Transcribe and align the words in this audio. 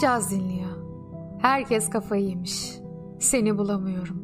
Caz 0.00 0.30
dinliyor. 0.30 0.76
Herkes 1.38 1.90
kafayı 1.90 2.28
yemiş. 2.28 2.78
Seni 3.20 3.58
bulamıyorum. 3.58 4.22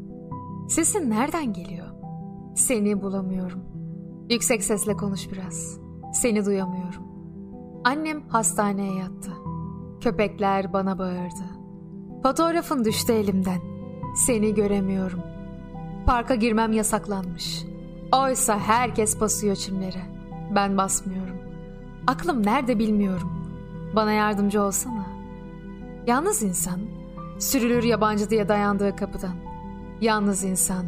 Sesin 0.69 1.11
nereden 1.11 1.53
geliyor? 1.53 1.87
Seni 2.57 3.03
bulamıyorum. 3.03 3.63
Yüksek 4.31 4.65
sesle 4.65 4.97
konuş 4.97 5.33
biraz. 5.33 5.79
Seni 6.13 6.45
duyamıyorum. 6.45 7.03
Annem 7.85 8.29
hastaneye 8.29 8.95
yattı. 8.95 9.31
Köpekler 10.01 10.73
bana 10.73 10.99
bağırdı. 10.99 11.45
Fotoğrafın 12.23 12.85
düştü 12.85 13.13
elimden. 13.13 13.61
Seni 14.17 14.55
göremiyorum. 14.55 15.21
Parka 16.07 16.35
girmem 16.35 16.73
yasaklanmış. 16.73 17.65
Oysa 18.13 18.59
herkes 18.59 19.21
basıyor 19.21 19.57
çimlere. 19.57 20.03
Ben 20.55 20.77
basmıyorum. 20.77 21.37
Aklım 22.07 22.47
nerede 22.47 22.79
bilmiyorum. 22.79 23.31
Bana 23.97 24.13
yardımcı 24.13 24.63
olsana. 24.63 25.22
Yalnız 26.07 26.43
insan 26.43 26.81
sürülür 27.39 27.83
yabancı 27.83 28.31
diye 28.31 28.49
dayandığı 28.49 28.97
kapıdan. 28.97 29.37
Yalnız 30.01 30.45
insan 30.45 30.87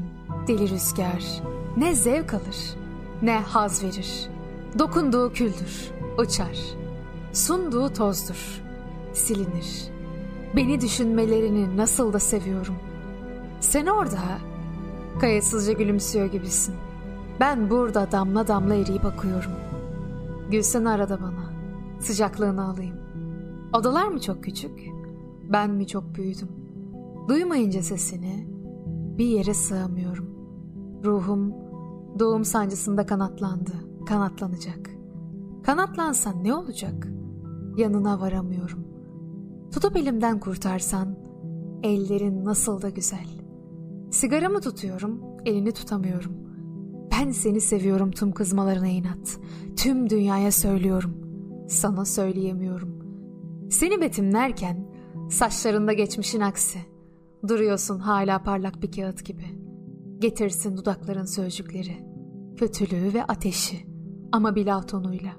deli 0.49 0.71
rüzgar 0.71 1.43
ne 1.77 1.95
zevk 1.95 2.35
alır 2.35 2.77
ne 3.23 3.41
haz 3.41 3.83
verir. 3.85 4.29
Dokunduğu 4.79 5.33
küldür, 5.33 5.91
uçar. 6.19 6.59
Sunduğu 7.33 7.93
tozdur, 7.93 8.63
silinir. 9.13 9.89
Beni 10.57 10.81
düşünmelerini 10.81 11.77
nasıl 11.77 12.13
da 12.13 12.19
seviyorum. 12.19 12.77
Sen 13.61 13.87
orada 13.87 14.39
kayıtsızca 15.21 15.73
gülümsüyor 15.73 16.27
gibisin. 16.27 16.75
Ben 17.41 17.71
burada 17.71 18.13
damla 18.13 18.49
damla 18.49 18.75
eriyip 18.75 19.05
akıyorum. 19.05 19.53
Gülsene 20.51 20.89
arada 20.89 21.21
bana. 21.21 21.53
Sıcaklığını 22.01 22.65
alayım. 22.65 22.97
Odalar 23.73 24.09
mı 24.09 24.21
çok 24.21 24.45
küçük? 24.45 25.04
Ben 25.53 25.71
mi 25.71 25.87
çok 25.87 26.15
büyüdüm? 26.15 26.49
Duymayınca 27.29 27.83
sesini 27.83 28.49
bir 29.19 29.27
yere 29.27 29.55
sığamıyorum. 29.55 30.35
Ruhum 31.05 31.55
doğum 32.19 32.45
sancısında 32.45 33.07
kanatlandı, 33.07 33.73
kanatlanacak. 34.07 34.91
Kanatlansan 35.63 36.45
ne 36.45 36.55
olacak? 36.55 37.09
Yanına 37.77 38.21
varamıyorum. 38.21 38.85
Tutup 39.73 39.97
elimden 39.97 40.41
kurtarsan, 40.41 41.19
ellerin 41.83 42.45
nasıl 42.45 42.83
da 42.83 42.89
güzel. 42.89 43.27
Sigaramı 44.11 44.61
tutuyorum, 44.61 45.21
elini 45.45 45.73
tutamıyorum. 45.73 46.33
Ben 47.13 47.31
seni 47.31 47.61
seviyorum 47.61 48.11
tüm 48.11 48.33
kızmalarına 48.33 48.89
inat. 48.89 49.39
Tüm 49.77 50.11
dünyaya 50.11 50.53
söylüyorum. 50.53 51.15
Sana 51.69 52.05
söyleyemiyorum. 52.05 52.99
Seni 53.71 54.01
betimlerken 54.01 54.94
saçlarında 55.31 55.93
geçmişin 55.93 56.41
aksi. 56.41 56.79
Duruyorsun 57.49 57.99
hala 57.99 58.43
parlak 58.43 58.83
bir 58.83 58.93
kağıt 58.93 59.25
gibi. 59.25 59.65
Getirsin 60.19 60.77
dudakların 60.77 61.25
sözcükleri. 61.25 62.07
Kötülüğü 62.57 63.15
ve 63.15 63.25
ateşi. 63.25 63.87
Ama 64.33 64.55
bila 64.55 64.81
tonuyla. 64.81 65.33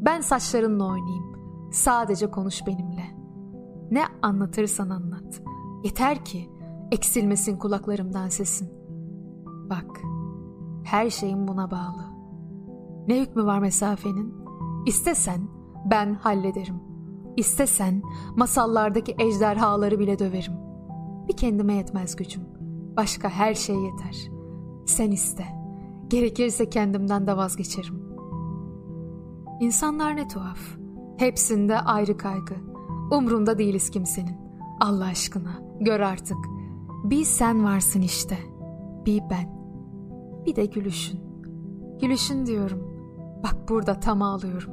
Ben 0.00 0.20
saçlarınla 0.20 0.84
oynayayım. 0.84 1.24
Sadece 1.72 2.30
konuş 2.30 2.66
benimle. 2.66 3.04
Ne 3.90 4.04
anlatırsan 4.22 4.90
anlat. 4.90 5.42
Yeter 5.84 6.24
ki 6.24 6.50
eksilmesin 6.92 7.56
kulaklarımdan 7.56 8.28
sesin. 8.28 8.70
Bak, 9.70 10.00
her 10.84 11.10
şeyin 11.10 11.48
buna 11.48 11.70
bağlı. 11.70 12.02
Ne 13.08 13.20
hükmü 13.20 13.44
var 13.44 13.58
mesafenin? 13.58 14.34
İstesen 14.86 15.48
ben 15.90 16.14
hallederim. 16.14 16.89
İstesen 17.36 18.02
masallardaki 18.36 19.14
ejderhaları 19.18 19.98
bile 19.98 20.18
döverim. 20.18 20.52
Bir 21.28 21.36
kendime 21.36 21.74
yetmez 21.74 22.16
gücüm. 22.16 22.42
Başka 22.96 23.28
her 23.28 23.54
şey 23.54 23.76
yeter. 23.76 24.30
Sen 24.86 25.10
iste. 25.10 25.44
Gerekirse 26.08 26.70
kendimden 26.70 27.26
de 27.26 27.36
vazgeçerim. 27.36 28.02
İnsanlar 29.60 30.16
ne 30.16 30.28
tuhaf. 30.28 30.58
Hepsinde 31.16 31.80
ayrı 31.80 32.16
kaygı. 32.16 32.54
Umrunda 33.10 33.58
değiliz 33.58 33.90
kimsenin. 33.90 34.36
Allah 34.80 35.04
aşkına 35.04 35.62
gör 35.80 36.00
artık. 36.00 36.38
Bir 37.04 37.24
sen 37.24 37.64
varsın 37.64 38.02
işte. 38.02 38.38
Bir 39.06 39.22
ben. 39.30 39.60
Bir 40.46 40.56
de 40.56 40.66
gülüşün. 40.66 41.20
Gülüşün 42.00 42.46
diyorum. 42.46 42.90
Bak 43.42 43.68
burada 43.68 44.00
tam 44.00 44.22
ağlıyorum. 44.22 44.70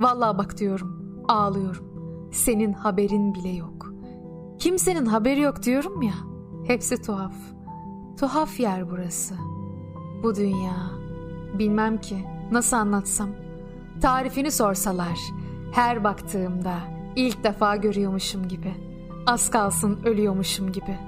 Vallahi 0.00 0.38
bak 0.38 0.58
diyorum. 0.58 1.22
Ağlıyorum. 1.28 1.87
Senin 2.30 2.72
haberin 2.72 3.34
bile 3.34 3.48
yok. 3.48 3.92
Kimsenin 4.58 5.06
haberi 5.06 5.40
yok 5.40 5.62
diyorum 5.62 6.02
ya. 6.02 6.14
Hepsi 6.66 7.02
tuhaf. 7.02 7.34
Tuhaf 8.20 8.60
yer 8.60 8.90
burası. 8.90 9.34
Bu 10.22 10.34
dünya. 10.34 10.90
Bilmem 11.58 12.00
ki 12.00 12.24
nasıl 12.52 12.76
anlatsam. 12.76 13.28
Tarifini 14.00 14.50
sorsalar 14.50 15.18
her 15.72 16.04
baktığımda 16.04 16.74
ilk 17.16 17.44
defa 17.44 17.76
görüyormuşum 17.76 18.48
gibi. 18.48 18.74
Az 19.26 19.50
kalsın 19.50 20.00
ölüyormuşum 20.04 20.72
gibi. 20.72 20.98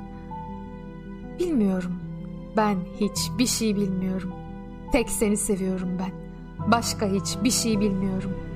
Bilmiyorum. 1.39 1.93
Ben 2.57 2.77
hiçbir 3.01 3.47
şey 3.47 3.77
bilmiyorum. 3.77 4.33
Tek 4.93 5.11
seni 5.11 5.37
seviyorum 5.37 5.99
ben. 5.99 6.13
Başka 6.71 7.07
hiçbir 7.07 7.51
şey 7.51 7.81
bilmiyorum.'' 7.81 8.50